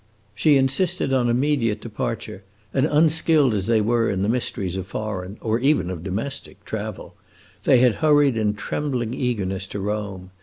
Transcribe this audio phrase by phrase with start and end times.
[0.33, 2.41] She insisted on immediate departure;
[2.73, 7.13] and, unskilled as they were in the mysteries of foreign (or even of domestic) travel,
[7.65, 10.31] they had hurried in trembling eagerness to Rome.